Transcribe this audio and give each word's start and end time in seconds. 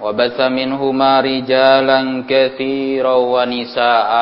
وبث 0.00 0.40
منهما 0.40 1.20
رجالا 1.20 2.24
كثيرا 2.28 3.14
ونساء. 3.14 4.12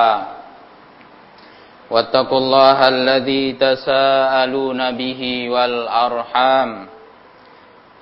واتقوا 1.91 2.39
الله 2.39 2.89
الذي 2.89 3.53
تساءلون 3.53 4.91
به 4.91 5.23
والأرحام. 5.51 6.87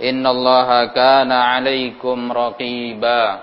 إن 0.03 0.27
الله 0.27 0.85
كان 0.85 1.33
عليكم 1.33 2.33
رقيبا. 2.33 3.39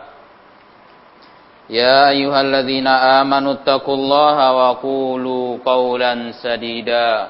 يا 1.69 2.09
أيها 2.09 2.41
الذين 2.41 2.87
آمنوا 2.87 3.53
اتقوا 3.53 3.95
الله 3.95 4.37
وقولوا 4.53 5.57
قولا 5.65 6.31
سديدا. 6.31 7.27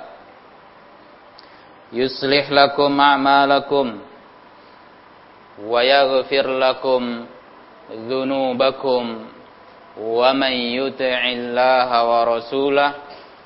يصلح 1.94 2.52
لكم 2.52 3.02
أعمالكم. 3.02 4.07
ويغفر 5.66 6.48
لكم 6.60 7.26
ذنوبكم 7.92 9.04
ومن 9.98 10.54
يطع 10.54 11.22
الله 11.26 11.90
ورسوله 12.10 12.92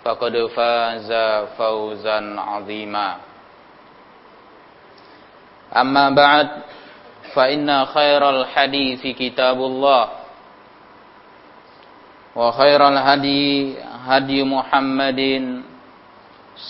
فقد 0.04 0.36
فاز 0.56 1.12
فوزا 1.58 2.20
عظيما. 2.40 3.10
أما 5.78 6.10
بعد 6.10 6.48
فإن 7.34 7.86
خير 7.86 8.30
الحديث 8.30 9.08
كتاب 9.08 9.58
الله 9.58 10.10
وخير 12.36 12.88
الهدي 12.88 13.76
هدي 14.08 14.44
محمد 14.44 15.22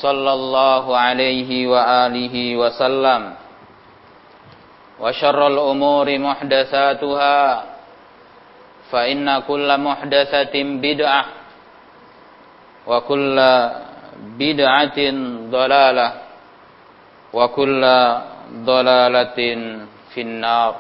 صلى 0.02 0.32
الله 0.34 0.98
عليه 0.98 1.68
وآله 1.68 2.36
وسلم. 2.58 3.41
وشر 5.01 5.41
الأمور 5.47 6.07
محدثاتها 6.19 7.37
فإن 8.91 9.27
كل 9.45 9.69
محدثة 9.81 10.55
بدعة 10.81 11.25
وكل 12.87 13.37
بدعة 14.41 14.99
ضلالة 15.53 16.09
وكل 17.33 17.83
ضلالة 18.65 19.39
في 20.15 20.21
النار 20.21 20.73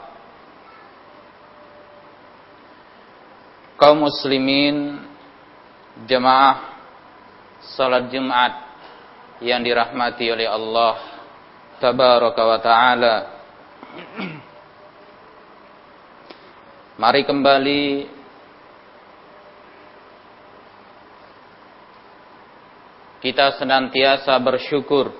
kaum 3.76 4.08
muslimin 4.08 5.04
jemaah 6.08 6.64
salat 7.76 8.08
Jumat 8.08 8.56
yang 9.44 9.60
dirahmati 9.60 10.32
oleh 10.32 10.48
Allah 10.48 10.96
tabaraka 11.76 12.40
wa 12.40 12.58
taala 12.64 13.14
Mari 17.01 17.21
kembali. 17.27 18.07
Kita 23.21 23.53
senantiasa 23.53 24.33
bersyukur 24.41 25.13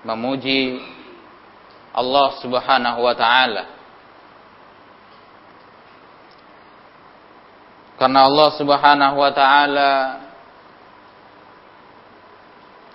memuji 0.00 0.80
Allah 1.92 2.40
Subhanahu 2.40 3.04
wa 3.04 3.12
taala. 3.12 3.64
Karena 8.00 8.24
Allah 8.24 8.48
Subhanahu 8.56 9.16
wa 9.20 9.28
taala 9.28 9.92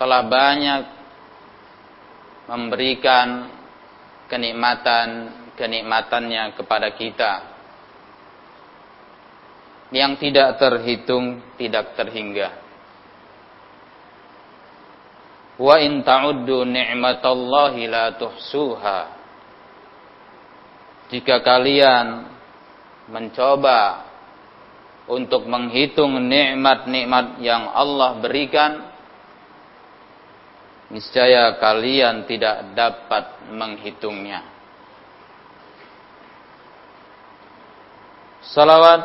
telah 0.02 0.22
banyak 0.26 0.95
memberikan 2.46 3.50
kenikmatan-kenikmatannya 4.30 6.54
kepada 6.58 6.90
kita 6.94 7.42
yang 9.94 10.18
tidak 10.18 10.58
terhitung, 10.58 11.42
tidak 11.58 11.94
terhingga. 11.94 12.50
Wa 15.56 15.80
in 15.80 16.04
ta'uddu 16.04 16.68
ni'matallahi 16.68 17.88
la 17.88 18.12
tuhsuha. 18.20 19.00
Jika 21.16 21.40
kalian 21.46 22.28
mencoba 23.08 24.04
untuk 25.06 25.46
menghitung 25.46 26.18
nikmat-nikmat 26.18 27.40
yang 27.40 27.72
Allah 27.72 28.20
berikan, 28.20 28.85
niscaya 30.90 31.58
kalian 31.58 32.30
tidak 32.30 32.76
dapat 32.78 33.26
menghitungnya. 33.50 34.46
Salawat 38.46 39.02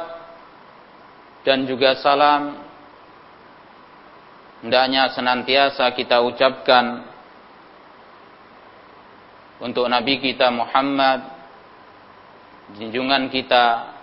dan 1.41 1.65
juga 1.65 1.97
salam 1.97 2.61
hendaknya 4.61 5.09
senantiasa 5.17 5.89
kita 5.97 6.21
ucapkan 6.21 7.09
untuk 9.61 9.89
Nabi 9.89 10.21
kita 10.21 10.49
Muhammad, 10.53 11.21
junjungan 12.77 13.29
kita, 13.33 13.97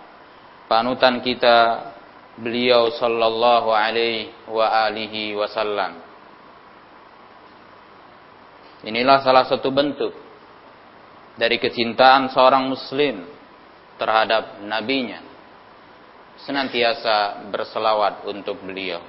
panutan 0.70 1.18
kita, 1.22 1.90
beliau 2.38 2.94
sallallahu 2.94 3.74
alaihi 3.74 4.30
wa 4.46 4.86
alihi 4.86 5.34
wasallam. 5.34 6.07
Inilah 8.86 9.22
salah 9.26 9.42
satu 9.46 9.74
bentuk 9.74 10.14
dari 11.34 11.58
kecintaan 11.58 12.30
seorang 12.30 12.70
muslim 12.70 13.26
terhadap 13.98 14.62
nabinya. 14.62 15.22
Senantiasa 16.38 17.50
berselawat 17.50 18.22
untuk 18.30 18.62
beliau. 18.62 19.02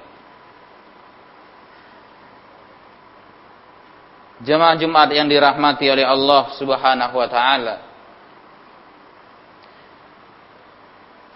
Jemaah 4.40 4.74
Jumat 4.80 5.12
yang 5.12 5.28
dirahmati 5.28 5.86
oleh 5.86 6.02
Allah 6.02 6.50
Subhanahu 6.56 7.14
wa 7.14 7.28
taala. 7.28 7.76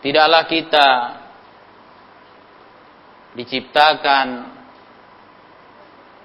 Tidaklah 0.01 0.43
kita 0.49 0.89
diciptakan 3.39 4.54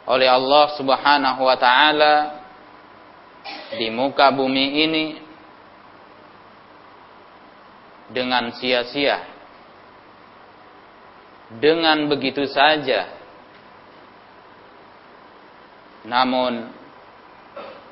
oleh 0.09 0.25
Allah 0.25 0.73
Subhanahu 0.73 1.41
wa 1.45 1.53
taala 1.53 2.13
di 3.77 3.93
muka 3.93 4.33
bumi 4.33 4.65
ini 4.89 5.05
dengan 8.09 8.49
sia-sia. 8.57 9.21
Dengan 11.49 12.09
begitu 12.09 12.45
saja. 12.49 13.09
Namun 16.05 16.73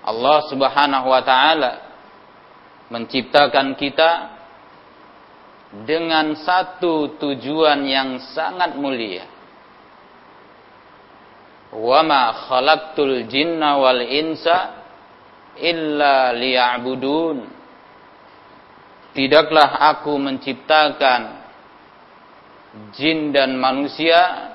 Allah 0.02 0.40
Subhanahu 0.50 1.08
wa 1.14 1.22
taala 1.22 1.72
menciptakan 2.90 3.78
kita 3.78 4.12
dengan 5.86 6.34
satu 6.34 7.14
tujuan 7.22 7.86
yang 7.86 8.18
sangat 8.34 8.74
mulia 8.74 9.37
wa 11.74 12.00
ma 12.04 12.22
khalaqtul 12.48 13.28
jinna 13.28 13.76
wal 13.76 14.02
insa 14.04 14.78
illa 15.60 16.32
liya'budun. 16.32 17.38
Tidaklah 19.18 19.82
aku 19.98 20.14
menciptakan 20.22 21.22
jin 22.94 23.34
dan 23.34 23.58
manusia 23.58 24.54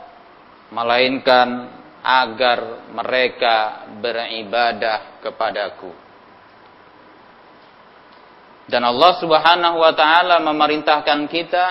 melainkan 0.70 1.66
agar 2.02 2.86
mereka 2.94 3.86
beribadah 3.98 5.18
kepadaku. 5.22 5.90
Dan 8.70 8.86
Allah 8.86 9.12
Subhanahu 9.18 9.82
wa 9.82 9.92
taala 9.92 10.38
memerintahkan 10.38 11.26
kita 11.26 11.66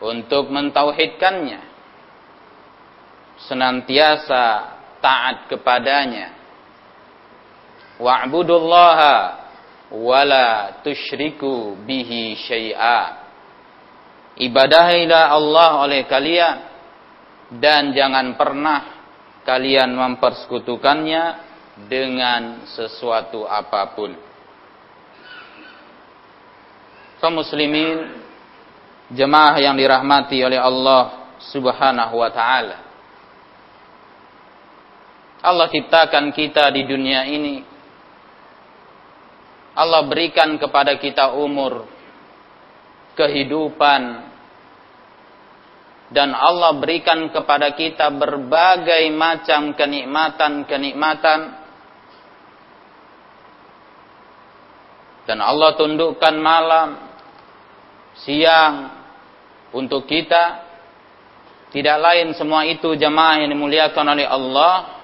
untuk 0.00 0.48
mentauhidkannya 0.48 1.71
senantiasa 3.46 4.44
taat 5.02 5.50
kepadanya. 5.50 6.34
Wa'budullaha 7.98 9.16
wala 9.92 10.80
tusyriku 10.80 11.76
bihi 11.82 12.38
syai'a. 12.38 13.22
Ibadahilah 14.40 15.36
Allah 15.36 15.70
oleh 15.84 16.08
kalian 16.08 16.56
dan 17.60 17.92
jangan 17.92 18.32
pernah 18.40 18.80
kalian 19.44 19.92
mempersekutukannya 19.92 21.24
dengan 21.88 22.64
sesuatu 22.64 23.44
apa 23.44 23.92
pun. 23.92 24.16
Kaum 27.20 27.38
muslimin 27.38 28.18
jemaah 29.14 29.54
yang 29.62 29.78
dirahmati 29.78 30.42
oleh 30.42 30.58
Allah 30.58 31.36
Subhanahu 31.52 32.18
wa 32.18 32.30
taala. 32.34 32.91
Allah 35.42 35.66
ciptakan 35.66 36.30
kita 36.30 36.70
di 36.70 36.86
dunia 36.86 37.26
ini 37.26 37.72
Allah 39.72 40.04
berikan 40.04 40.60
kepada 40.60 41.00
kita 41.00 41.32
umur, 41.32 41.88
kehidupan, 43.16 44.02
dan 46.12 46.36
Allah 46.36 46.76
berikan 46.76 47.32
kepada 47.32 47.72
kita 47.72 48.12
berbagai 48.12 49.08
macam 49.16 49.72
kenikmatan-kenikmatan. 49.72 51.40
Dan 55.24 55.38
Allah 55.40 55.72
tundukkan 55.80 56.34
malam, 56.36 56.88
siang 58.20 58.92
untuk 59.72 60.04
kita. 60.04 60.68
Tidak 61.72 61.96
lain 61.96 62.36
semua 62.36 62.68
itu 62.68 62.92
jemaah 62.92 63.40
yang 63.40 63.48
dimuliakan 63.56 64.06
oleh 64.12 64.28
Allah 64.28 65.01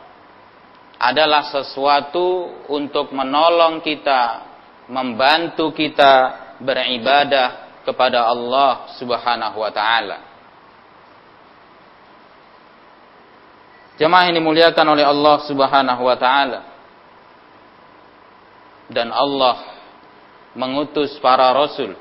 adalah 0.98 1.46
sesuatu 1.46 2.50
untuk 2.66 3.14
menolong 3.14 3.78
kita 3.80 4.50
membantu 4.90 5.70
kita 5.70 6.34
beribadah 6.58 7.82
kepada 7.86 8.26
Allah 8.26 8.92
Subhanahu 8.98 9.62
wa 9.62 9.70
taala. 9.70 10.18
Jemaah 13.98 14.30
ini 14.30 14.38
dimuliakan 14.38 14.86
oleh 14.94 15.04
Allah 15.06 15.36
Subhanahu 15.46 16.02
wa 16.06 16.16
taala. 16.18 16.60
Dan 18.88 19.12
Allah 19.12 19.78
mengutus 20.56 21.18
para 21.20 21.52
rasul. 21.52 21.92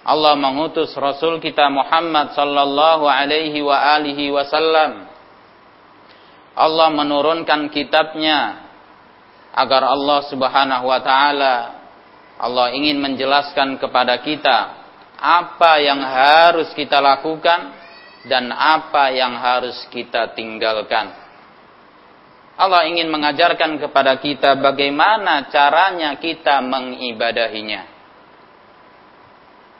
Allah 0.00 0.32
mengutus 0.32 0.96
rasul 0.96 1.42
kita 1.44 1.68
Muhammad 1.68 2.32
sallallahu 2.32 3.04
alaihi 3.04 3.60
wa 3.60 3.76
alihi 4.00 4.32
wasallam. 4.32 5.09
Allah 6.60 6.92
menurunkan 6.92 7.72
kitabnya 7.72 8.68
agar 9.56 9.88
Allah 9.88 10.20
Subhanahu 10.28 10.84
wa 10.84 11.00
taala 11.00 11.54
Allah 12.40 12.72
ingin 12.76 13.00
menjelaskan 13.00 13.80
kepada 13.80 14.20
kita 14.20 14.80
apa 15.20 15.72
yang 15.84 16.00
harus 16.00 16.72
kita 16.72 16.96
lakukan 17.00 17.76
dan 18.24 18.48
apa 18.52 19.12
yang 19.12 19.36
harus 19.36 19.76
kita 19.92 20.32
tinggalkan. 20.32 21.12
Allah 22.60 22.84
ingin 22.88 23.08
mengajarkan 23.08 23.80
kepada 23.80 24.20
kita 24.20 24.56
bagaimana 24.60 25.48
caranya 25.48 26.16
kita 26.20 26.60
mengibadahinya. 26.60 27.88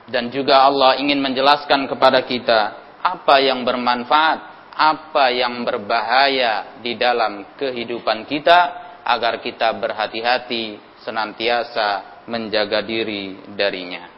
Dan 0.08 0.32
juga 0.32 0.64
Allah 0.64 0.96
ingin 0.96 1.20
menjelaskan 1.20 1.88
kepada 1.88 2.24
kita 2.24 2.60
apa 3.04 3.40
yang 3.40 3.64
bermanfaat, 3.64 4.49
apa 4.80 5.28
yang 5.28 5.60
berbahaya 5.60 6.80
di 6.80 6.96
dalam 6.96 7.52
kehidupan 7.60 8.24
kita 8.24 8.60
agar 9.04 9.44
kita 9.44 9.76
berhati-hati 9.76 10.80
senantiasa 11.04 12.24
menjaga 12.24 12.80
diri 12.80 13.36
darinya. 13.52 14.08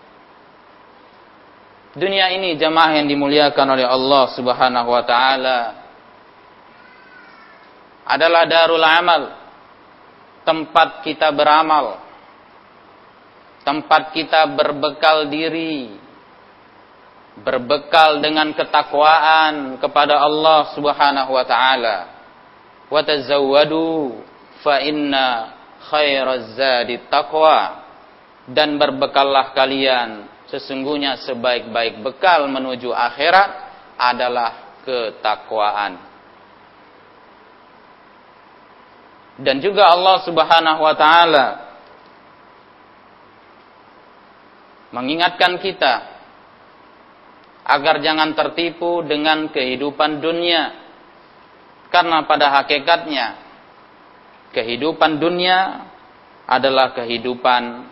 Dunia 1.99 2.31
ini 2.31 2.55
jemaah 2.55 2.94
yang 2.94 3.11
dimuliakan 3.11 3.67
oleh 3.75 3.85
Allah 3.85 4.25
Subhanahu 4.38 4.88
wa 4.88 5.03
taala 5.03 5.59
adalah 8.06 8.47
darul 8.47 8.87
amal, 8.87 9.23
tempat 10.47 11.03
kita 11.03 11.35
beramal, 11.35 11.99
tempat 13.67 14.14
kita 14.14 14.47
berbekal 14.56 15.26
diri, 15.26 15.91
berbekal 17.40 18.20
dengan 18.20 18.52
ketakwaan 18.52 19.81
kepada 19.81 20.20
Allah 20.20 20.69
Subhanahu 20.76 21.32
wa 21.32 21.44
taala. 21.49 21.96
Wa 22.93 23.00
tazawwadu 23.00 24.20
fa 24.61 24.84
inna 24.84 25.56
taqwa 27.08 27.84
dan 28.49 28.76
berbekallah 28.76 29.52
kalian 29.56 30.29
sesungguhnya 30.49 31.20
sebaik-baik 31.25 32.05
bekal 32.05 32.49
menuju 32.49 32.93
akhirat 32.93 33.50
adalah 33.96 34.81
ketakwaan 34.85 36.12
dan 39.40 39.58
juga 39.64 39.88
Allah 39.88 40.17
Subhanahu 40.23 40.81
wa 40.85 40.94
taala 40.94 41.46
mengingatkan 44.93 45.56
kita 45.56 46.12
agar 47.73 48.05
jangan 48.05 48.37
tertipu 48.37 49.01
dengan 49.01 49.49
kehidupan 49.49 50.21
dunia 50.21 50.77
karena 51.89 52.25
pada 52.29 52.53
hakikatnya 52.61 53.41
kehidupan 54.53 55.17
dunia 55.17 55.89
adalah 56.45 56.93
kehidupan 56.93 57.89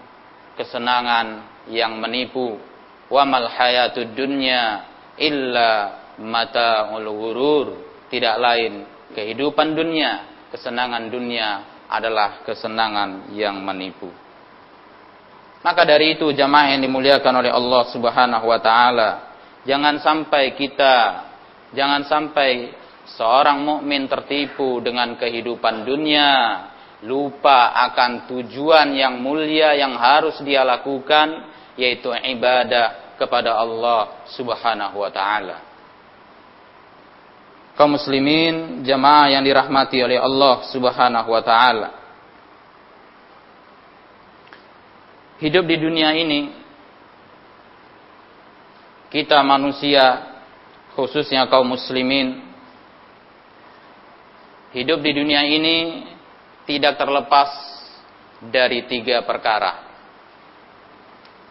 kesenangan 0.61 1.49
yang 1.73 1.97
menipu. 1.97 2.61
Wa 3.09 3.25
mal 3.25 3.49
hayatud 3.49 4.13
dunya 4.13 4.85
illa 5.17 5.97
mata'ul 6.21 7.09
ghurur. 7.09 7.67
Tidak 8.11 8.37
lain 8.37 8.73
kehidupan 9.15 9.73
dunia, 9.73 10.27
kesenangan 10.51 11.09
dunia 11.09 11.49
adalah 11.87 12.43
kesenangan 12.43 13.31
yang 13.35 13.59
menipu. 13.63 14.11
Maka 15.61 15.85
dari 15.85 16.17
itu 16.17 16.33
jamaah 16.33 16.75
yang 16.75 16.81
dimuliakan 16.83 17.35
oleh 17.45 17.53
Allah 17.53 17.83
Subhanahu 17.93 18.47
wa 18.49 18.59
taala, 18.59 19.30
jangan 19.69 20.01
sampai 20.01 20.57
kita 20.57 20.97
jangan 21.75 22.07
sampai 22.07 22.75
seorang 23.17 23.63
mukmin 23.63 24.07
tertipu 24.07 24.79
dengan 24.83 25.19
kehidupan 25.19 25.83
dunia, 25.87 26.31
lupa 27.07 27.73
akan 27.91 28.29
tujuan 28.29 28.93
yang 28.95 29.19
mulia 29.19 29.75
yang 29.75 29.97
harus 29.97 30.39
dia 30.45 30.63
lakukan 30.63 31.49
yaitu 31.75 32.13
ibadah 32.13 33.17
kepada 33.17 33.57
Allah 33.57 34.27
Subhanahu 34.37 35.01
wa 35.01 35.11
taala. 35.13 35.57
Kaum 37.79 37.97
muslimin, 37.97 38.85
jamaah 38.85 39.33
yang 39.33 39.41
dirahmati 39.41 40.05
oleh 40.05 40.21
Allah 40.21 40.69
Subhanahu 40.69 41.29
wa 41.33 41.43
taala. 41.45 41.89
Hidup 45.41 45.65
di 45.65 45.77
dunia 45.81 46.13
ini 46.13 46.60
kita 49.11 49.43
manusia 49.43 50.39
khususnya 50.95 51.47
kaum 51.51 51.75
muslimin 51.75 52.51
Hidup 54.71 55.03
di 55.03 55.11
dunia 55.11 55.43
ini 55.51 56.07
tidak 56.63 56.95
terlepas 56.95 57.51
dari 58.39 58.87
tiga 58.87 59.27
perkara. 59.27 59.91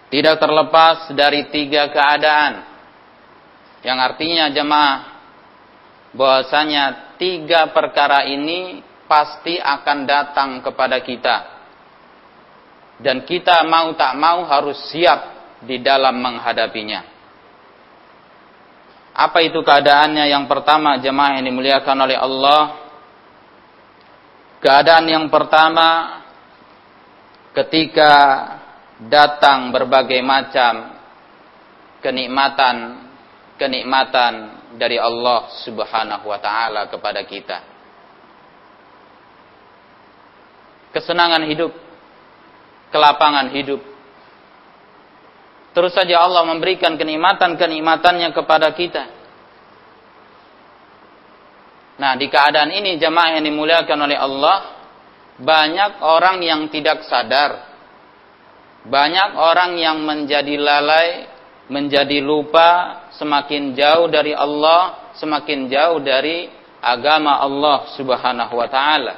Tidak 0.08 0.36
terlepas 0.40 1.12
dari 1.12 1.52
tiga 1.52 1.92
keadaan. 1.92 2.64
Yang 3.84 4.00
artinya 4.00 4.46
jemaah 4.56 5.00
bahwasanya 6.16 7.16
tiga 7.20 7.76
perkara 7.76 8.24
ini 8.24 8.88
pasti 9.04 9.60
akan 9.60 9.98
datang 10.08 10.50
kepada 10.64 11.04
kita. 11.04 11.38
Dan 13.04 13.28
kita 13.28 13.68
mau 13.68 13.92
tak 14.00 14.16
mau 14.16 14.48
harus 14.48 14.80
siap 14.96 15.20
di 15.68 15.84
dalam 15.84 16.16
menghadapinya. 16.24 17.19
Apa 19.20 19.44
itu 19.44 19.60
keadaannya? 19.60 20.32
Yang 20.32 20.48
pertama 20.48 20.96
jemaah 21.04 21.36
yang 21.36 21.52
dimuliakan 21.52 21.98
oleh 22.08 22.16
Allah 22.16 22.90
Keadaan 24.60 25.08
yang 25.08 25.26
pertama 25.32 26.20
ketika 27.56 28.12
datang 29.08 29.72
berbagai 29.72 30.20
macam 30.20 31.00
kenikmatan 32.04 33.08
kenikmatan 33.56 34.60
dari 34.76 35.00
Allah 35.00 35.48
Subhanahu 35.64 36.28
wa 36.28 36.40
taala 36.44 36.92
kepada 36.92 37.24
kita. 37.24 37.58
Kesenangan 40.92 41.48
hidup, 41.48 41.72
kelapangan 42.92 43.56
hidup. 43.56 43.80
Terus 45.80 45.96
saja 45.96 46.20
Allah 46.20 46.44
memberikan 46.44 47.00
kenikmatan-kenikmatannya 47.00 48.36
kepada 48.36 48.68
kita. 48.76 49.04
Nah, 52.04 52.20
di 52.20 52.28
keadaan 52.28 52.76
ini 52.76 53.00
jemaah 53.00 53.40
yang 53.40 53.48
dimuliakan 53.48 53.96
oleh 54.04 54.20
Allah, 54.20 54.76
banyak 55.40 56.04
orang 56.04 56.44
yang 56.44 56.68
tidak 56.68 57.08
sadar 57.08 57.70
Banyak 58.90 59.36
orang 59.36 59.76
yang 59.76 60.08
menjadi 60.08 60.56
lalai, 60.56 61.28
menjadi 61.68 62.24
lupa, 62.24 63.04
semakin 63.20 63.76
jauh 63.76 64.08
dari 64.08 64.32
Allah, 64.32 65.14
semakin 65.20 65.68
jauh 65.68 66.00
dari 66.00 66.48
agama 66.80 67.44
Allah 67.44 67.92
Subhanahu 68.00 68.54
wa 68.56 68.68
taala. 68.72 69.16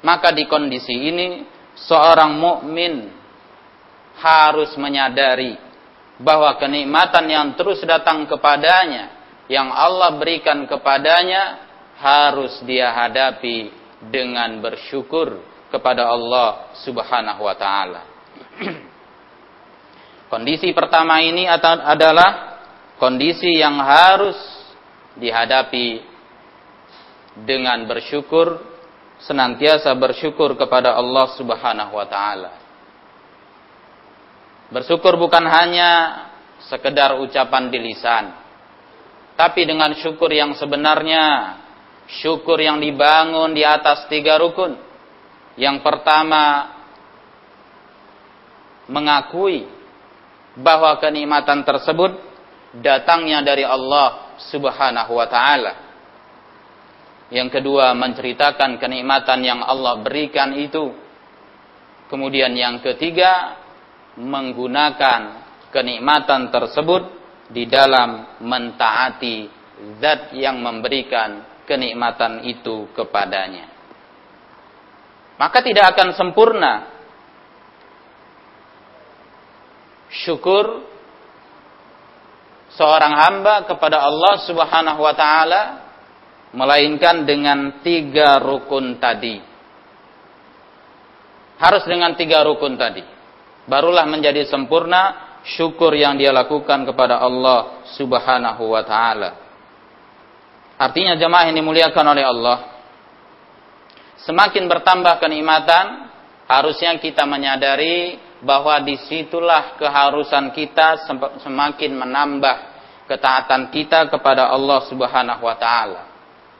Maka 0.00 0.32
di 0.32 0.48
kondisi 0.48 0.94
ini 0.96 1.44
seorang 1.76 2.32
mukmin 2.40 3.17
harus 4.18 4.74
menyadari 4.74 5.56
bahwa 6.18 6.50
kenikmatan 6.58 7.24
yang 7.30 7.48
terus 7.54 7.78
datang 7.86 8.26
kepadanya, 8.26 9.14
yang 9.46 9.70
Allah 9.70 10.18
berikan 10.18 10.66
kepadanya 10.66 11.62
harus 11.98 12.58
dia 12.66 12.90
hadapi 12.90 13.70
dengan 14.10 14.58
bersyukur 14.58 15.42
kepada 15.70 16.10
Allah 16.10 16.74
Subhanahu 16.82 17.42
wa 17.42 17.54
taala. 17.54 18.02
kondisi 20.32 20.70
pertama 20.76 21.22
ini 21.24 21.48
adalah 21.48 22.60
kondisi 23.00 23.58
yang 23.58 23.78
harus 23.80 24.36
dihadapi 25.18 26.02
dengan 27.46 27.86
bersyukur 27.86 28.62
senantiasa 29.22 29.90
bersyukur 29.98 30.54
kepada 30.54 30.94
Allah 30.94 31.26
Subhanahu 31.34 31.94
wa 31.94 32.06
taala. 32.06 32.57
Bersyukur 34.68 35.16
bukan 35.16 35.44
hanya 35.48 35.90
sekedar 36.68 37.16
ucapan 37.16 37.72
di 37.72 37.78
lisan, 37.80 38.36
tapi 39.38 39.64
dengan 39.64 39.94
syukur 39.96 40.28
yang 40.28 40.52
sebenarnya, 40.52 41.56
syukur 42.20 42.60
yang 42.60 42.76
dibangun 42.76 43.56
di 43.56 43.64
atas 43.64 44.04
tiga 44.12 44.36
rukun. 44.36 44.76
Yang 45.56 45.80
pertama, 45.80 46.74
mengakui 48.90 49.68
bahwa 50.58 50.98
kenikmatan 50.98 51.62
tersebut 51.62 52.18
datangnya 52.82 53.40
dari 53.40 53.62
Allah 53.62 54.36
Subhanahu 54.52 55.12
wa 55.16 55.26
taala. 55.30 55.72
Yang 57.28 57.60
kedua, 57.60 57.92
menceritakan 57.92 58.80
kenikmatan 58.80 59.44
yang 59.44 59.60
Allah 59.60 60.00
berikan 60.00 60.56
itu. 60.56 60.96
Kemudian 62.08 62.56
yang 62.56 62.80
ketiga, 62.80 63.52
menggunakan 64.18 65.20
kenikmatan 65.70 66.50
tersebut 66.50 67.02
di 67.48 67.64
dalam 67.70 68.42
mentaati 68.42 69.48
zat 70.02 70.34
yang 70.34 70.58
memberikan 70.58 71.62
kenikmatan 71.64 72.42
itu 72.44 72.90
kepadanya 72.92 73.70
maka 75.38 75.62
tidak 75.62 75.94
akan 75.94 76.08
sempurna 76.18 76.98
syukur 80.10 80.82
seorang 82.74 83.14
hamba 83.14 83.54
kepada 83.68 84.02
Allah 84.02 84.34
Subhanahu 84.44 85.00
wa 85.00 85.14
taala 85.14 85.62
melainkan 86.52 87.28
dengan 87.28 87.84
tiga 87.84 88.40
rukun 88.40 88.96
tadi. 88.96 89.36
Harus 91.58 91.84
dengan 91.84 92.14
tiga 92.14 92.46
rukun 92.46 92.78
tadi. 92.78 93.02
Barulah 93.68 94.08
menjadi 94.08 94.48
sempurna 94.48 95.28
syukur 95.44 95.92
yang 95.92 96.16
dia 96.16 96.32
lakukan 96.32 96.88
kepada 96.88 97.20
Allah 97.20 97.84
Subhanahu 97.94 98.72
wa 98.72 98.82
taala. 98.82 99.30
Artinya 100.78 101.18
jemaah 101.18 101.50
yang 101.50 101.56
dimuliakan 101.58 102.06
oleh 102.06 102.24
Allah, 102.24 102.58
semakin 104.22 104.64
bertambah 104.70 105.20
kenikmatan, 105.20 106.08
harusnya 106.46 106.96
kita 106.96 107.26
menyadari 107.26 108.16
bahwa 108.40 108.78
di 108.86 108.94
situlah 109.10 109.74
keharusan 109.74 110.54
kita 110.54 111.10
semakin 111.42 111.92
menambah 111.98 112.56
ketaatan 113.10 113.74
kita 113.74 114.06
kepada 114.06 114.48
Allah 114.48 114.86
Subhanahu 114.86 115.42
wa 115.42 115.56
taala. 115.58 116.02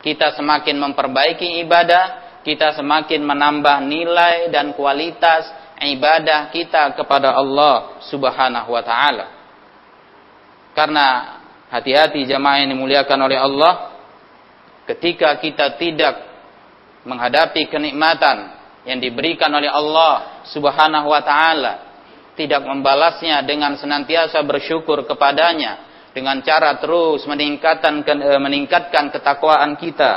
Kita 0.03 0.35
semakin 0.35 0.77
memperbaiki 0.79 1.63
ibadah, 1.63 2.41
kita 2.43 2.75
semakin 2.75 3.23
menambah 3.23 3.87
nilai 3.87 4.51
dan 4.51 4.75
kualitas 4.75 5.47
ibadah 5.87 6.51
kita 6.51 6.99
kepada 6.99 7.39
Allah 7.39 8.03
Subhanahu 8.11 8.75
wa 8.75 8.83
taala. 8.83 9.27
Karena 10.75 11.07
hati-hati 11.71 12.27
jamaah 12.27 12.63
yang 12.63 12.75
dimuliakan 12.75 13.19
oleh 13.23 13.39
Allah, 13.39 13.75
ketika 14.91 15.39
kita 15.39 15.79
tidak 15.79 16.15
menghadapi 17.07 17.71
kenikmatan 17.71 18.59
yang 18.89 18.99
diberikan 18.99 19.53
oleh 19.53 19.69
Allah 19.69 20.43
Subhanahu 20.51 21.13
wa 21.13 21.23
taala 21.23 21.75
tidak 22.39 22.63
membalasnya 22.63 23.43
dengan 23.43 23.75
senantiasa 23.75 24.39
bersyukur 24.47 25.03
kepadanya 25.05 25.89
dengan 26.15 26.39
cara 26.43 26.79
terus 26.79 27.27
meningkatkan 27.27 28.03
eh, 28.07 28.41
meningkatkan 28.41 29.11
ketakwaan 29.11 29.75
kita, 29.75 30.13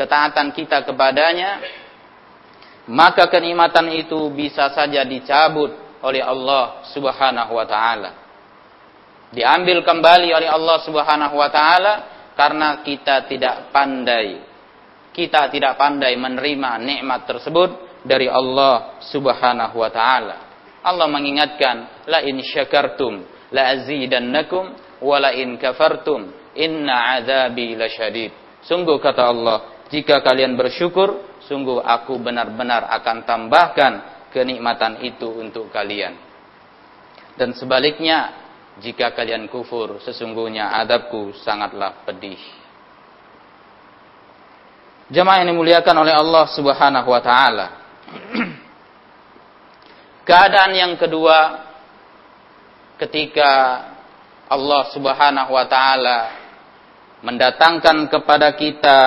ketaatan 0.00 0.52
kita 0.56 0.84
kepadanya, 0.84 1.60
maka 2.86 3.26
kenikmatan 3.30 3.90
itu 3.94 4.30
bisa 4.30 4.70
saja 4.70 5.02
dicabut 5.02 5.74
oleh 6.02 6.22
Allah 6.22 6.86
Subhanahu 6.94 7.52
wa 7.54 7.66
taala. 7.66 8.10
Diambil 9.34 9.82
kembali 9.82 10.30
oleh 10.30 10.48
Allah 10.48 10.78
Subhanahu 10.86 11.34
wa 11.34 11.50
taala 11.50 11.94
karena 12.38 12.80
kita 12.86 13.26
tidak 13.26 13.74
pandai 13.74 14.56
kita 15.16 15.48
tidak 15.48 15.80
pandai 15.80 16.12
menerima 16.12 16.76
nikmat 16.76 17.24
tersebut 17.24 18.04
dari 18.04 18.28
Allah 18.28 19.00
Subhanahu 19.08 19.80
wa 19.80 19.88
taala. 19.88 20.36
Allah 20.84 21.08
mengingatkan, 21.08 22.04
la 22.04 22.20
in 22.20 22.44
syakartum 22.44 23.24
la 23.48 23.72
azidannakum 23.72 24.76
wa 25.00 25.16
la 25.16 25.32
in 25.32 25.56
kafartum 25.56 26.52
inna 26.52 27.16
adzabi 27.16 27.72
lasyadid. 27.80 28.60
Sungguh 28.68 29.00
kata 29.00 29.24
Allah, 29.24 29.88
jika 29.88 30.20
kalian 30.20 30.52
bersyukur, 30.52 31.35
sungguh 31.46 31.80
aku 31.80 32.20
benar-benar 32.20 32.90
akan 33.00 33.24
tambahkan 33.24 33.92
kenikmatan 34.34 35.00
itu 35.00 35.32
untuk 35.32 35.72
kalian. 35.72 36.12
Dan 37.36 37.56
sebaliknya, 37.56 38.46
jika 38.80 39.16
kalian 39.16 39.48
kufur, 39.48 40.00
sesungguhnya 40.04 40.76
adabku 40.76 41.32
sangatlah 41.40 42.04
pedih. 42.04 42.40
Jemaah 45.06 45.38
yang 45.40 45.54
dimuliakan 45.54 45.96
oleh 46.02 46.14
Allah 46.18 46.44
Subhanahu 46.50 47.08
wa 47.08 47.22
taala. 47.22 47.66
Keadaan 50.28 50.72
yang 50.74 50.92
kedua 50.98 51.62
ketika 52.98 53.50
Allah 54.50 54.82
Subhanahu 54.90 55.54
wa 55.54 55.66
taala 55.70 56.18
mendatangkan 57.22 58.10
kepada 58.10 58.50
kita 58.58 58.98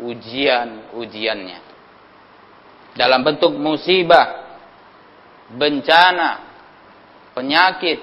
ujian-ujiannya 0.00 1.58
dalam 2.96 3.22
bentuk 3.22 3.54
musibah, 3.54 4.58
bencana, 5.54 6.30
penyakit, 7.36 8.02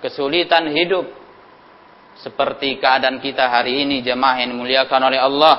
kesulitan 0.00 0.72
hidup 0.72 1.04
seperti 2.16 2.80
keadaan 2.80 3.20
kita 3.20 3.44
hari 3.44 3.84
ini 3.84 4.00
jemaah 4.00 4.40
yang 4.40 4.56
dimuliakan 4.56 5.02
oleh 5.04 5.20
Allah 5.20 5.56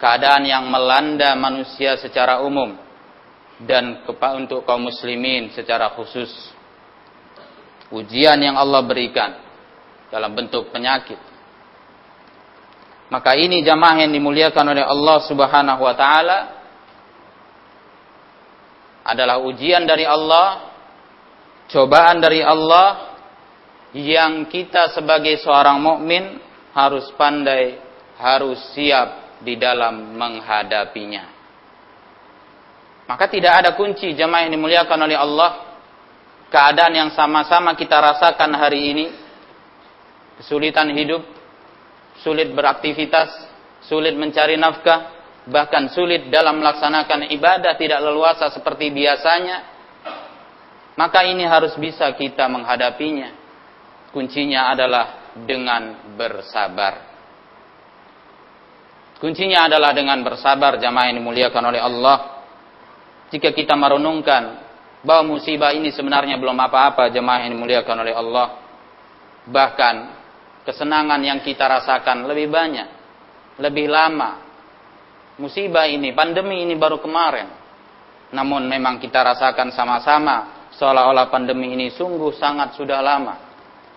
keadaan 0.00 0.42
yang 0.48 0.64
melanda 0.66 1.36
manusia 1.36 1.94
secara 2.00 2.40
umum 2.42 2.74
dan 3.62 4.02
untuk 4.34 4.66
kaum 4.66 4.90
muslimin 4.90 5.54
secara 5.54 5.92
khusus. 5.94 6.32
Ujian 7.92 8.40
yang 8.40 8.56
Allah 8.56 8.80
berikan 8.82 9.36
dalam 10.08 10.32
bentuk 10.32 10.72
penyakit 10.72 11.31
maka 13.12 13.36
ini 13.36 13.60
jamaah 13.60 14.08
yang 14.08 14.12
dimuliakan 14.16 14.72
oleh 14.72 14.84
Allah 14.88 15.16
Subhanahu 15.28 15.84
wa 15.84 15.92
taala 15.92 16.38
adalah 19.04 19.36
ujian 19.44 19.84
dari 19.84 20.08
Allah 20.08 20.72
cobaan 21.68 22.24
dari 22.24 22.40
Allah 22.40 23.12
yang 23.92 24.48
kita 24.48 24.96
sebagai 24.96 25.36
seorang 25.44 25.76
mukmin 25.76 26.40
harus 26.72 27.12
pandai 27.20 27.76
harus 28.16 28.56
siap 28.72 29.40
di 29.42 29.58
dalam 29.58 30.14
menghadapinya. 30.14 31.26
Maka 33.10 33.26
tidak 33.26 33.52
ada 33.66 33.70
kunci 33.74 34.14
jemaah 34.14 34.46
yang 34.46 34.54
dimuliakan 34.54 34.98
oleh 35.04 35.18
Allah. 35.18 35.74
Keadaan 36.48 36.94
yang 36.94 37.10
sama-sama 37.12 37.74
kita 37.74 37.98
rasakan 37.98 38.54
hari 38.54 38.80
ini. 38.94 39.06
Kesulitan 40.38 40.88
hidup, 40.94 41.26
sulit 42.22 42.54
beraktivitas, 42.54 43.30
sulit 43.84 44.14
mencari 44.14 44.54
nafkah, 44.56 45.12
bahkan 45.50 45.90
sulit 45.90 46.30
dalam 46.30 46.62
melaksanakan 46.62 47.28
ibadah 47.34 47.74
tidak 47.74 48.00
leluasa 48.00 48.48
seperti 48.54 48.94
biasanya. 48.94 49.70
Maka 50.94 51.24
ini 51.26 51.42
harus 51.42 51.74
bisa 51.76 52.06
kita 52.14 52.46
menghadapinya. 52.46 53.34
Kuncinya 54.12 54.70
adalah 54.70 55.34
dengan 55.34 56.14
bersabar. 56.14 57.10
Kuncinya 59.16 59.70
adalah 59.70 59.96
dengan 59.96 60.20
bersabar 60.20 60.76
jamaah 60.76 61.06
yang 61.10 61.22
dimuliakan 61.22 61.64
oleh 61.64 61.80
Allah. 61.80 62.18
Jika 63.32 63.54
kita 63.56 63.72
merenungkan 63.72 64.60
bahwa 65.00 65.34
musibah 65.34 65.72
ini 65.72 65.90
sebenarnya 65.90 66.36
belum 66.36 66.58
apa-apa 66.58 67.08
jemaah 67.08 67.46
yang 67.46 67.56
dimuliakan 67.56 67.96
oleh 68.04 68.14
Allah. 68.14 68.46
Bahkan 69.48 69.94
kesenangan 70.62 71.20
yang 71.22 71.42
kita 71.42 71.66
rasakan 71.66 72.26
lebih 72.26 72.50
banyak, 72.50 72.88
lebih 73.58 73.86
lama. 73.90 74.40
Musibah 75.40 75.88
ini, 75.88 76.12
pandemi 76.12 76.62
ini 76.62 76.76
baru 76.76 77.00
kemarin. 77.02 77.48
Namun 78.32 78.64
memang 78.68 78.96
kita 78.96 79.20
rasakan 79.20 79.74
sama-sama 79.74 80.68
seolah-olah 80.76 81.28
pandemi 81.28 81.76
ini 81.76 81.92
sungguh 81.92 82.32
sangat 82.36 82.74
sudah 82.76 83.00
lama. 83.04 83.34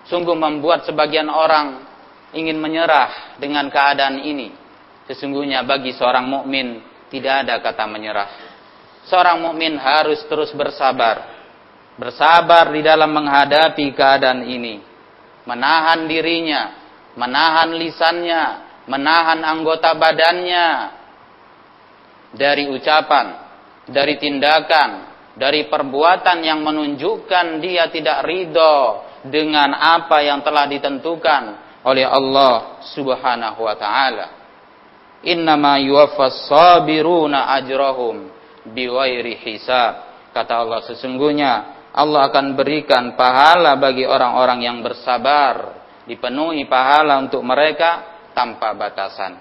Sungguh 0.05 0.37
membuat 0.37 0.85
sebagian 0.85 1.31
orang 1.31 1.81
ingin 2.35 2.59
menyerah 2.59 3.39
dengan 3.39 3.71
keadaan 3.71 4.21
ini. 4.21 4.53
Sesungguhnya 5.07 5.63
bagi 5.63 5.95
seorang 5.95 6.25
mukmin 6.27 6.81
tidak 7.09 7.45
ada 7.45 7.61
kata 7.63 7.85
menyerah. 7.87 8.27
Seorang 9.05 9.41
mukmin 9.41 9.77
harus 9.77 10.21
terus 10.25 10.51
bersabar. 10.51 11.33
Bersabar 11.95 12.73
di 12.73 12.81
dalam 12.83 13.13
menghadapi 13.13 13.85
keadaan 13.95 14.43
ini. 14.45 14.94
Menahan 15.45 16.09
dirinya, 16.09 16.73
menahan 17.13 17.77
lisannya, 17.77 18.43
menahan 18.89 19.41
anggota 19.45 19.93
badannya 19.93 20.67
dari 22.33 22.69
ucapan, 22.69 23.25
dari 23.85 24.17
tindakan, 24.17 24.89
dari 25.37 25.69
perbuatan 25.69 26.41
yang 26.41 26.65
menunjukkan 26.65 27.61
dia 27.61 27.89
tidak 27.93 28.25
ridho 28.25 29.05
dengan 29.25 29.73
apa 29.73 30.21
yang 30.21 30.41
telah 30.45 30.69
ditentukan 30.69 31.43
oleh 31.85 32.05
Allah 32.05 32.81
Subhanahu 32.93 33.61
wa 33.61 33.75
taala. 33.77 34.27
Innama 35.25 35.81
yuwaffas 35.81 36.49
sabiruna 36.49 37.53
ajrahum 37.57 38.29
biwairi 38.69 39.41
hisab. 39.41 40.05
Kata 40.33 40.61
Allah 40.61 40.83
sesungguhnya 40.85 41.74
Allah 41.95 42.27
akan 42.27 42.59
berikan 42.59 43.15
pahala 43.15 43.79
bagi 43.79 44.03
orang-orang 44.03 44.67
yang 44.67 44.77
bersabar, 44.83 45.79
dipenuhi 46.03 46.67
pahala 46.67 47.23
untuk 47.23 47.39
mereka 47.39 48.03
tanpa 48.35 48.75
batasan. 48.75 49.39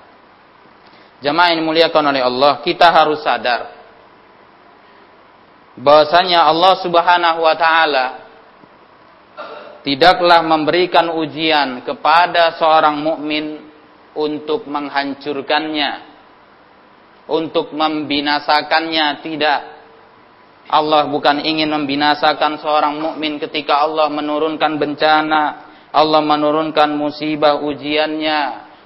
Jamaah 1.19 1.51
yang 1.51 1.67
dimuliakan 1.67 2.15
oleh 2.15 2.23
Allah, 2.23 2.63
kita 2.63 2.95
harus 2.95 3.27
sadar 3.27 3.75
bahwasanya 5.75 6.47
Allah 6.47 6.75
Subhanahu 6.79 7.41
wa 7.43 7.55
taala 7.59 8.07
tidaklah 9.83 10.47
memberikan 10.47 11.11
ujian 11.11 11.83
kepada 11.83 12.55
seorang 12.55 13.03
mukmin 13.03 13.67
untuk 14.15 14.71
menghancurkannya, 14.71 15.93
untuk 17.27 17.75
membinasakannya, 17.75 19.07
tidak. 19.27 19.74
Allah 20.69 21.09
bukan 21.13 21.45
ingin 21.45 21.69
membinasakan 21.69 22.61
seorang 22.61 22.97
mukmin 22.97 23.37
ketika 23.37 23.85
Allah 23.85 24.09
menurunkan 24.09 24.81
bencana, 24.81 25.43
Allah 25.93 26.23
menurunkan 26.25 26.97
musibah 26.97 27.61
ujiannya, 27.61 28.41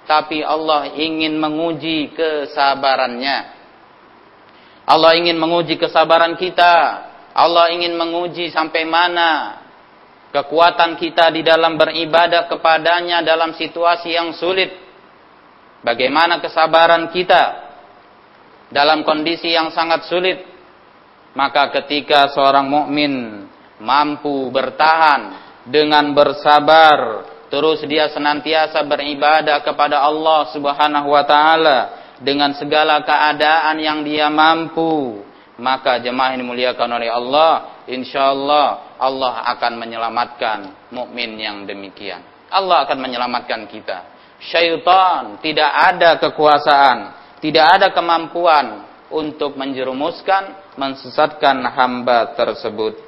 tapi 0.05 0.43
Allah 0.43 0.91
ingin 0.95 1.39
menguji 1.39 2.13
kesabarannya. 2.13 3.57
Allah 4.89 5.11
ingin 5.21 5.37
menguji 5.37 5.79
kesabaran 5.79 6.35
kita. 6.35 6.75
Allah 7.39 7.71
ingin 7.71 7.95
menguji 7.95 8.51
sampai 8.51 8.83
mana 8.83 9.63
kekuatan 10.35 10.99
kita 10.99 11.31
di 11.31 11.47
dalam 11.47 11.79
beribadah 11.79 12.51
kepadanya 12.51 13.23
dalam 13.23 13.55
situasi 13.55 14.11
yang 14.13 14.35
sulit 14.35 14.89
Bagaimana 15.79 16.43
kesabaran 16.43 17.07
kita 17.15 17.43
dalam 18.75 19.07
kondisi 19.07 19.55
yang 19.55 19.71
sangat 19.71 20.11
sulit? 20.11 20.43
Maka 21.39 21.71
ketika 21.71 22.35
seorang 22.35 22.67
mukmin 22.67 23.47
mampu 23.79 24.51
bertahan 24.51 25.39
dengan 25.71 26.11
bersabar, 26.11 27.23
terus 27.47 27.79
dia 27.87 28.11
senantiasa 28.11 28.83
beribadah 28.83 29.63
kepada 29.63 30.03
Allah 30.03 30.51
Subhanahu 30.51 31.15
wa 31.15 31.23
taala 31.23 31.79
dengan 32.19 32.59
segala 32.59 33.07
keadaan 33.07 33.79
yang 33.79 34.03
dia 34.03 34.27
mampu, 34.27 35.23
maka 35.63 36.03
jemaah 36.03 36.35
ini 36.35 36.43
dimuliakan 36.43 36.91
oleh 36.99 37.07
Allah, 37.07 37.87
insyaallah 37.87 38.99
Allah 38.99 39.47
akan 39.55 39.79
menyelamatkan 39.79 40.91
mukmin 40.91 41.39
yang 41.39 41.63
demikian. 41.63 42.19
Allah 42.51 42.83
akan 42.83 42.99
menyelamatkan 42.99 43.71
kita 43.71 44.19
syaitan 44.43 45.39
tidak 45.43 45.71
ada 45.71 46.17
kekuasaan, 46.23 46.99
tidak 47.43 47.67
ada 47.79 47.87
kemampuan 47.91 48.87
untuk 49.11 49.57
menjerumuskan, 49.57 50.77
mensesatkan 50.77 51.65
hamba 51.73 52.37
tersebut. 52.37 52.99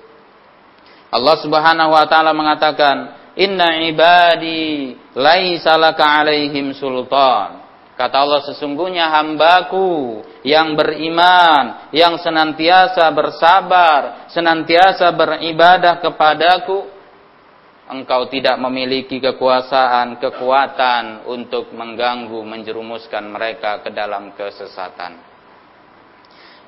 Allah 1.10 1.36
Subhanahu 1.42 1.90
wa 1.90 2.06
taala 2.06 2.30
mengatakan, 2.30 2.96
"Inna 3.34 3.82
ibadi 3.84 4.94
laisa 5.18 5.74
laka 5.74 6.22
'alaihim 6.22 6.72
sultan." 6.78 7.66
Kata 7.98 8.16
Allah 8.16 8.40
sesungguhnya 8.48 9.12
hambaku 9.12 10.24
yang 10.40 10.72
beriman, 10.72 11.92
yang 11.92 12.16
senantiasa 12.16 13.04
bersabar, 13.12 14.24
senantiasa 14.32 15.12
beribadah 15.12 16.00
kepadaku, 16.00 16.88
engkau 17.92 18.24
tidak 18.32 18.56
memiliki 18.56 19.20
kekuasaan, 19.20 20.16
kekuatan 20.16 21.28
untuk 21.28 21.76
mengganggu, 21.76 22.40
menjerumuskan 22.40 23.28
mereka 23.28 23.84
ke 23.84 23.92
dalam 23.92 24.32
kesesatan. 24.32 25.29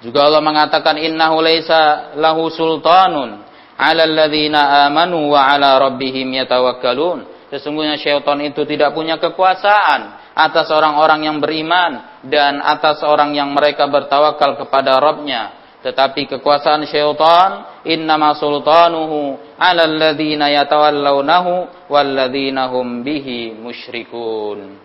Juga 0.02 0.26
Allah 0.26 0.42
mengatakan 0.42 0.98
innahu 0.98 1.38
laisa 1.38 2.14
lahu 2.18 2.50
sultanun 2.50 3.46
'ala 3.78 4.02
alladhina 4.02 4.90
amanu 4.90 5.30
wa 5.32 5.46
'ala 5.46 5.78
rabbihim 5.78 6.34
yatawakkalun. 6.42 7.30
Sesungguhnya 7.54 8.00
syaitan 8.00 8.40
itu 8.42 8.66
tidak 8.66 8.96
punya 8.96 9.20
kekuasaan 9.22 10.34
atas 10.34 10.72
orang-orang 10.72 11.28
yang 11.28 11.38
beriman 11.38 12.24
dan 12.26 12.58
atas 12.64 13.04
orang 13.04 13.36
yang 13.36 13.52
mereka 13.52 13.84
bertawakal 13.86 14.56
kepada 14.56 14.96
Rabbnya 14.96 15.62
tetapi 15.82 16.30
kekuasaan 16.38 16.86
syaitan 16.86 17.82
innama 17.82 18.38
sultanuhu 18.38 19.34
'ala 19.58 19.82
alladziina 19.82 20.46
yatawallawnahu 20.62 21.90
walladziina 21.90 22.70
hum 22.70 23.02
bihi 23.02 23.58
musyrikun. 23.58 24.78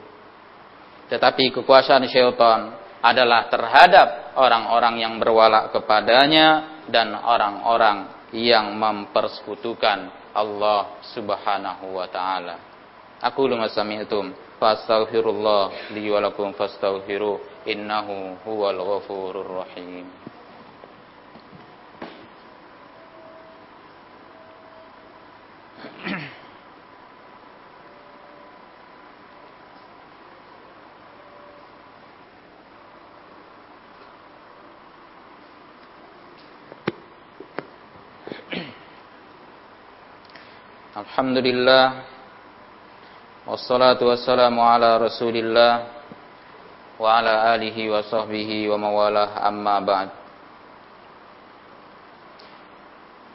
Tetapi 1.07 1.53
kekuasaan 1.61 2.09
syaitan 2.09 2.73
adalah 3.05 3.45
terhadap 3.47 4.26
orang-orang 4.37 5.01
yang 5.01 5.13
berwala 5.17 5.73
kepadanya 5.73 6.79
dan 6.87 7.17
orang-orang 7.17 8.29
yang 8.31 8.75
mempersekutukan 8.77 10.31
Allah 10.37 11.01
Subhanahu 11.11 11.97
wa 11.97 12.07
taala. 12.07 12.55
Aku 13.17 13.49
lama 13.49 13.65
sami'tum 13.65 14.29
fastaghfirullah 14.61 15.91
li 15.97 16.05
wa 16.13 16.21
lakum 16.21 16.53
fastaghfiru 16.53 17.65
innahu 17.65 18.37
huwal 18.45 18.77
ghafurur 18.77 19.65
rahim. 19.65 20.05
Alhamdulillah. 40.97 42.09
Wassalatu 43.45 44.09
wassalamu 44.09 44.65
ala 44.65 44.97
rasulillah 44.97 45.93
Wa 46.97 47.21
ala 47.21 47.53
alihi 47.53 47.85
wa 47.85 48.01
sahbihi 48.01 48.65
wa 48.65 48.81
mawalah. 48.81 49.37
Amma 49.45 49.77
ba'd. 49.77 50.09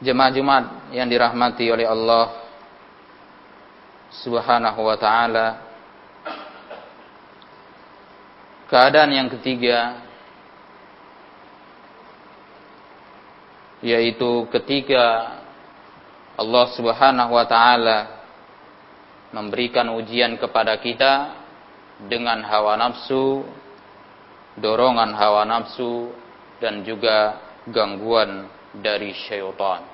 Jemaah 0.03 0.31
Jumat 0.35 0.63
yang 0.91 1.07
dirahmati 1.07 1.71
oleh 1.71 1.87
Allah 1.87 2.35
Subhanahu 4.11 4.83
wa 4.83 4.99
taala. 4.99 5.63
Keadaan 8.67 9.15
yang 9.15 9.31
ketiga 9.39 10.03
yaitu 13.79 14.51
ketika 14.51 15.42
Allah 16.33 16.65
Subhanahu 16.73 17.31
wa 17.37 17.45
taala 17.45 17.99
memberikan 19.33 19.93
ujian 19.93 20.37
kepada 20.41 20.77
kita 20.81 21.33
dengan 22.09 22.41
hawa 22.41 22.77
nafsu, 22.77 23.45
dorongan 24.57 25.13
hawa 25.13 25.45
nafsu 25.45 26.09
dan 26.57 26.81
juga 26.81 27.37
gangguan 27.69 28.49
dari 28.73 29.13
syaitan. 29.13 29.85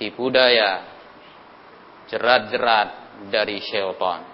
Tipu 0.00 0.32
daya, 0.32 0.80
jerat-jerat 2.08 2.88
dari 3.28 3.60
syaitan. 3.60 4.24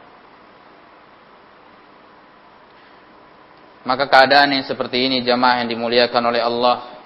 Maka 3.82 4.04
keadaan 4.06 4.52
yang 4.52 4.64
seperti 4.66 5.06
ini 5.10 5.24
jamaah 5.24 5.64
yang 5.64 5.68
dimuliakan 5.70 6.22
oleh 6.28 6.42
Allah 6.44 6.98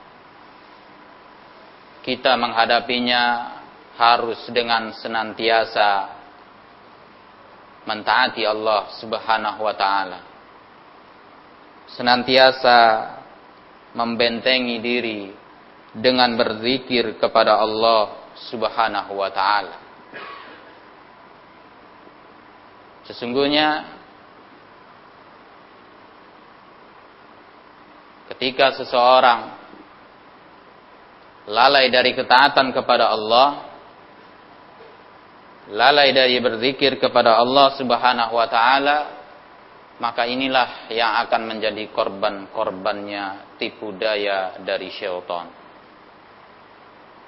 kita 2.02 2.34
menghadapinya 2.34 3.51
harus 3.96 4.40
dengan 4.48 4.92
senantiasa 4.96 6.08
mentaati 7.84 8.46
Allah 8.46 8.88
Subhanahu 8.96 9.60
wa 9.60 9.74
taala. 9.74 10.20
Senantiasa 11.92 12.78
membentengi 13.92 14.80
diri 14.80 15.22
dengan 15.92 16.32
berzikir 16.40 17.20
kepada 17.20 17.60
Allah 17.60 18.32
Subhanahu 18.48 19.12
wa 19.12 19.28
taala. 19.28 19.76
Sesungguhnya 23.02 23.84
ketika 28.32 28.72
seseorang 28.78 29.52
lalai 31.50 31.90
dari 31.90 32.14
ketaatan 32.14 32.70
kepada 32.70 33.10
Allah, 33.10 33.71
lalai 35.70 36.10
dari 36.10 36.42
berzikir 36.42 36.98
kepada 36.98 37.38
Allah 37.38 37.76
Subhanahu 37.78 38.34
wa 38.34 38.46
taala, 38.50 38.98
maka 40.02 40.26
inilah 40.26 40.90
yang 40.90 41.22
akan 41.22 41.46
menjadi 41.46 41.86
korban-korbannya 41.94 43.54
tipu 43.62 43.94
daya 43.94 44.58
dari 44.58 44.90
syaitan. 44.90 45.46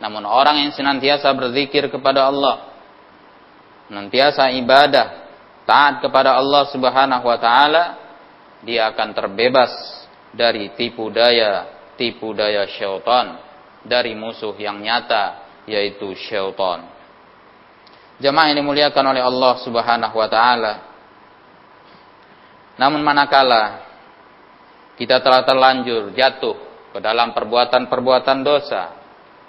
Namun 0.03 0.27
orang 0.27 0.66
yang 0.66 0.73
senantiasa 0.75 1.31
berzikir 1.31 1.87
kepada 1.87 2.27
Allah, 2.27 2.75
senantiasa 3.87 4.51
ibadah, 4.59 5.07
taat 5.62 6.03
kepada 6.03 6.35
Allah 6.35 6.66
Subhanahu 6.75 7.25
wa 7.31 7.38
taala, 7.38 7.85
dia 8.66 8.90
akan 8.90 9.14
terbebas 9.14 9.70
dari 10.35 10.75
tipu 10.75 11.14
daya 11.14 11.70
tipu 11.94 12.35
daya 12.35 12.66
syaitan 12.66 13.38
dari 13.87 14.18
musuh 14.18 14.55
yang 14.59 14.83
nyata 14.83 15.47
yaitu 15.70 16.11
syaitan. 16.27 16.94
Jemaah 18.22 18.55
yang 18.55 18.62
dimuliakan 18.62 19.05
oleh 19.11 19.22
Allah 19.22 19.53
Subhanahu 19.62 20.14
wa 20.14 20.29
taala. 20.31 20.72
Namun 22.79 23.03
manakala 23.03 23.83
kita 24.94 25.18
telah 25.18 25.42
terlanjur 25.42 26.14
jatuh 26.14 26.55
ke 26.94 26.98
dalam 27.03 27.35
perbuatan-perbuatan 27.35 28.38
dosa, 28.46 28.94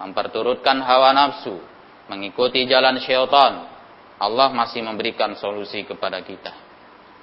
memperturutkan 0.01 0.82
hawa 0.82 1.13
nafsu, 1.13 1.62
mengikuti 2.10 2.65
jalan 2.65 2.97
syaitan, 3.01 3.69
Allah 4.17 4.49
masih 4.49 4.82
memberikan 4.82 5.38
solusi 5.38 5.86
kepada 5.86 6.25
kita. 6.25 6.54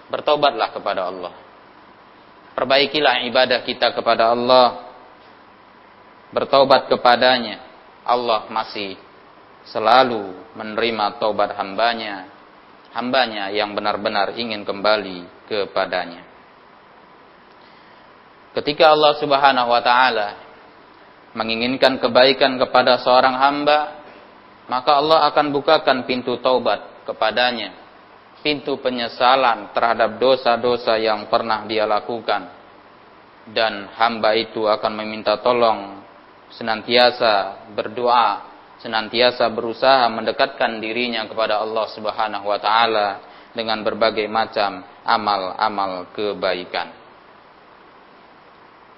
Bertobatlah 0.07 0.71
kepada 0.71 1.11
Allah. 1.11 1.35
Perbaikilah 2.55 3.27
ibadah 3.27 3.65
kita 3.67 3.91
kepada 3.97 4.31
Allah 4.31 4.93
bertobat 6.33 6.89
kepadanya, 6.89 7.61
Allah 8.03 8.49
masih 8.49 8.97
selalu 9.69 10.55
menerima 10.59 11.23
taubat 11.23 11.55
hambanya, 11.55 12.27
hambanya 12.93 13.49
yang 13.55 13.73
benar-benar 13.73 14.35
ingin 14.35 14.67
kembali 14.67 15.49
kepadanya. 15.49 16.23
Ketika 18.53 18.93
Allah 18.93 19.17
Subhanahu 19.17 19.69
wa 19.73 19.81
taala 19.81 20.29
menginginkan 21.33 21.97
kebaikan 21.97 22.61
kepada 22.61 23.01
seorang 23.01 23.33
hamba, 23.41 24.05
maka 24.69 25.01
Allah 25.01 25.25
akan 25.33 25.47
bukakan 25.57 26.05
pintu 26.05 26.37
taubat 26.45 27.09
kepadanya, 27.09 27.73
pintu 28.45 28.77
penyesalan 28.77 29.73
terhadap 29.73 30.21
dosa-dosa 30.21 31.01
yang 31.01 31.33
pernah 31.33 31.65
dia 31.65 31.89
lakukan. 31.89 32.61
Dan 33.43 33.91
hamba 33.99 34.39
itu 34.39 34.71
akan 34.71 34.93
meminta 35.03 35.41
tolong 35.43 35.99
senantiasa 36.53 37.67
berdoa, 37.75 38.52
senantiasa 38.83 39.47
berusaha 39.55 40.11
mendekatkan 40.11 40.83
dirinya 40.83 41.23
kepada 41.31 41.63
Allah 41.63 41.87
Subhanahu 41.95 42.51
wa 42.51 42.59
taala 42.59 43.09
dengan 43.55 43.87
berbagai 43.87 44.27
macam 44.27 44.83
amal-amal 45.07 46.11
kebaikan. 46.11 46.91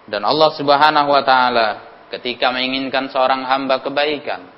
Dan 0.09 0.25
Allah 0.25 0.51
Subhanahu 0.57 1.09
wa 1.13 1.23
taala 1.23 1.69
ketika 2.09 2.49
menginginkan 2.49 3.13
seorang 3.13 3.45
hamba 3.45 3.85
kebaikan, 3.85 4.49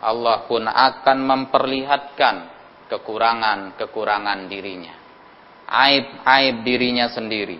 Allah 0.00 0.48
pun 0.48 0.64
akan 0.64 1.18
memperlihatkan 1.20 2.34
kekurangan-kekurangan 2.88 4.48
dirinya. 4.48 4.94
Aib-aib 5.68 6.64
dirinya 6.64 7.08
sendiri 7.08 7.56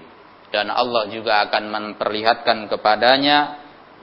dan 0.53 0.69
Allah 0.69 1.09
juga 1.09 1.49
akan 1.49 1.65
memperlihatkan 1.73 2.69
kepadanya 2.69 3.57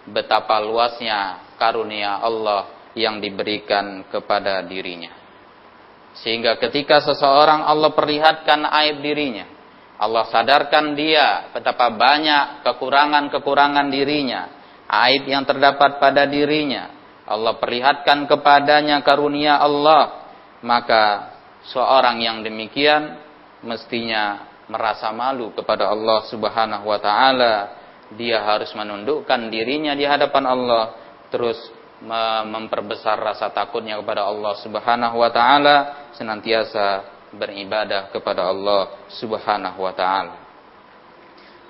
betapa 0.09 0.57
luasnya 0.65 1.53
karunia 1.61 2.17
Allah 2.17 2.78
yang 2.97 3.21
diberikan 3.21 4.07
kepada 4.09 4.61
dirinya. 4.65 5.13
Sehingga 6.19 6.57
ketika 6.57 6.99
seseorang 7.05 7.63
Allah 7.63 7.93
perlihatkan 7.93 8.65
aib 8.65 8.99
dirinya, 9.05 9.45
Allah 9.99 10.25
sadarkan 10.31 10.97
dia 10.97 11.51
betapa 11.53 11.91
banyak 11.93 12.65
kekurangan-kekurangan 12.65 13.87
dirinya, 13.91 14.41
aib 15.05 15.27
yang 15.27 15.43
terdapat 15.45 16.01
pada 16.01 16.25
dirinya. 16.25 16.97
Allah 17.29 17.61
perlihatkan 17.61 18.25
kepadanya 18.25 19.05
karunia 19.05 19.61
Allah, 19.61 20.33
maka 20.65 21.35
seorang 21.69 22.17
yang 22.25 22.41
demikian 22.41 23.21
mestinya 23.61 24.49
merasa 24.69 25.09
malu 25.11 25.51
kepada 25.53 25.89
Allah 25.89 26.25
Subhanahu 26.29 26.85
wa 26.89 26.99
taala 27.01 27.53
dia 28.13 28.41
harus 28.41 28.73
menundukkan 28.73 29.49
dirinya 29.49 29.93
di 29.93 30.05
hadapan 30.05 30.45
Allah 30.45 30.83
terus 31.29 31.57
memperbesar 32.47 33.19
rasa 33.19 33.51
takutnya 33.51 33.99
kepada 33.99 34.23
Allah 34.23 34.55
Subhanahu 34.63 35.19
wa 35.19 35.29
taala 35.31 35.77
senantiasa 36.15 37.03
beribadah 37.35 38.09
kepada 38.09 38.47
Allah 38.47 39.05
Subhanahu 39.11 39.83
wa 39.83 39.93
taala. 39.93 40.35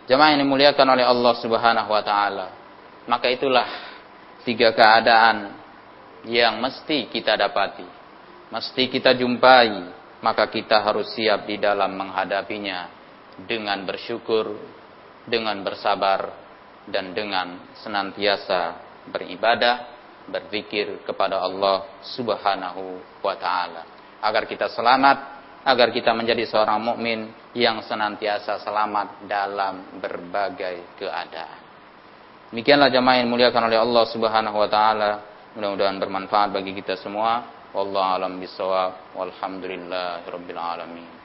Jemaah 0.06 0.34
yang 0.34 0.42
dimuliakan 0.46 0.88
oleh 0.98 1.06
Allah 1.06 1.34
Subhanahu 1.38 1.90
wa 1.90 2.04
taala. 2.06 2.48
Maka 3.10 3.30
itulah 3.30 3.66
tiga 4.46 4.74
keadaan 4.74 5.54
yang 6.30 6.62
mesti 6.62 7.10
kita 7.10 7.34
dapati, 7.34 7.86
mesti 8.54 8.84
kita 8.90 9.18
jumpai, 9.18 9.90
maka 10.22 10.46
kita 10.52 10.84
harus 10.84 11.10
siap 11.16 11.48
di 11.50 11.58
dalam 11.58 11.96
menghadapinya 11.96 12.92
dengan 13.50 13.82
bersyukur, 13.88 14.58
dengan 15.26 15.62
bersabar 15.64 16.34
dan 16.90 17.14
dengan 17.14 17.74
senantiasa 17.80 18.78
beribadah, 19.10 19.99
berzikir 20.30 21.04
kepada 21.04 21.42
Allah 21.42 22.00
Subhanahu 22.16 23.02
wa 23.22 23.36
taala 23.36 24.00
agar 24.20 24.46
kita 24.48 24.68
selamat, 24.72 25.18
agar 25.64 25.92
kita 25.92 26.12
menjadi 26.16 26.48
seorang 26.48 26.80
mukmin 26.80 27.32
yang 27.56 27.84
senantiasa 27.84 28.64
selamat 28.64 29.28
dalam 29.28 30.00
berbagai 30.00 30.96
keadaan. 31.00 31.60
Demikianlah 32.50 32.90
jamaah 32.90 33.18
yang 33.22 33.30
muliakan 33.30 33.70
oleh 33.70 33.78
Allah 33.78 34.04
Subhanahu 34.10 34.58
wa 34.58 34.70
taala. 34.70 35.12
Mudah-mudahan 35.54 35.98
bermanfaat 36.02 36.50
bagi 36.54 36.74
kita 36.74 36.98
semua. 36.98 37.46
Wallahu 37.74 38.18
alam 38.18 38.42
bisawab. 38.42 39.14
Walhamdulillahirabbil 39.14 40.58
alamin. 40.58 41.19